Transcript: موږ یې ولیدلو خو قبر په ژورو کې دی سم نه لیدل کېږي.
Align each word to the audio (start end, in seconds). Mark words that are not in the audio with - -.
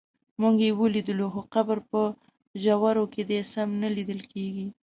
موږ 0.41 0.55
یې 0.65 0.71
ولیدلو 0.81 1.27
خو 1.33 1.41
قبر 1.53 1.77
په 1.91 2.01
ژورو 2.63 3.03
کې 3.13 3.21
دی 3.29 3.39
سم 3.53 3.69
نه 3.83 3.89
لیدل 3.95 4.21
کېږي. 4.31 4.67